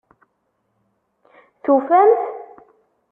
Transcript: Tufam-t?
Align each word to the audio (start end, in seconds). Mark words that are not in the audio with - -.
Tufam-t? 1.63 2.21